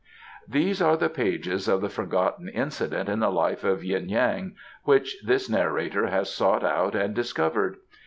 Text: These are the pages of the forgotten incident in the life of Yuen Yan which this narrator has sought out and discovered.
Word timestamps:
These 0.49 0.81
are 0.81 0.97
the 0.97 1.09
pages 1.11 1.67
of 1.67 1.79
the 1.81 1.87
forgotten 1.87 2.49
incident 2.49 3.07
in 3.07 3.19
the 3.19 3.29
life 3.29 3.63
of 3.63 3.83
Yuen 3.83 4.09
Yan 4.09 4.55
which 4.83 5.15
this 5.23 5.47
narrator 5.47 6.07
has 6.07 6.33
sought 6.33 6.63
out 6.63 6.95
and 6.95 7.13
discovered. 7.13 7.77